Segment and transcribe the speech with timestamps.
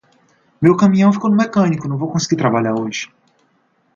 [0.63, 3.11] Meu caminhão ficou no mecânico, não vou conseguir trabalhar hoje.